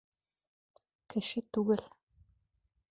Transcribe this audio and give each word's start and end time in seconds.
—Кеше 1.13 1.45
түгел. 1.59 1.87